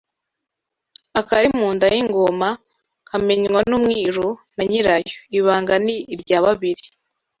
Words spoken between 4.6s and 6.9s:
nyirayo: Ibanga ni irya babiri